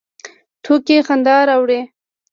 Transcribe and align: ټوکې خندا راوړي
ټوکې 0.63 0.97
خندا 1.07 1.35
راوړي 1.49 1.79